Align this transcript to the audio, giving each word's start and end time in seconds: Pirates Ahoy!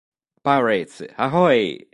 Pirates 0.43 1.03
Ahoy! 1.19 1.85